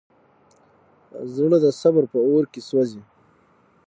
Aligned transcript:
زړه 1.35 1.57
د 1.65 1.67
صبر 1.81 2.03
په 2.11 2.19
اور 2.27 2.43
کې 2.51 2.61
سوځي. 2.69 3.01